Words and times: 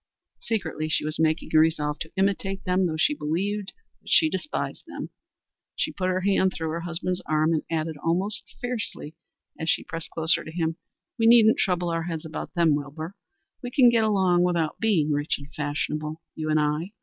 Secretly 0.39 0.89
she 0.89 1.05
was 1.05 1.19
making 1.19 1.51
a 1.53 1.59
resolve 1.59 1.99
to 1.99 2.11
imitate 2.17 2.63
them, 2.63 2.87
though 2.87 2.97
she 2.97 3.13
believed 3.13 3.71
that 4.01 4.09
she 4.09 4.31
despised 4.31 4.83
them. 4.87 5.11
She 5.75 5.91
put 5.91 6.09
her 6.09 6.21
hand 6.21 6.53
through 6.55 6.71
her 6.71 6.79
husband's 6.79 7.21
arm 7.27 7.53
and 7.53 7.61
added, 7.69 7.97
almost 8.03 8.43
fiercely, 8.59 9.13
as 9.59 9.69
she 9.69 9.83
pressed 9.83 10.09
closer 10.09 10.43
to 10.43 10.51
him, 10.51 10.77
"We 11.19 11.27
needn't 11.27 11.59
trouble 11.59 11.89
our 11.91 12.05
heads 12.05 12.25
about 12.25 12.55
them, 12.55 12.73
Wilbur. 12.73 13.13
We 13.61 13.69
can 13.69 13.89
get 13.91 14.03
along 14.03 14.41
without 14.41 14.79
being 14.79 15.11
rich 15.11 15.35
and 15.37 15.53
fashionable, 15.53 16.19
you 16.33 16.49
and 16.49 16.59
I. 16.59 16.93